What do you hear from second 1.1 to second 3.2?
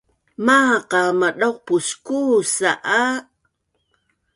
madauqpus kuusa a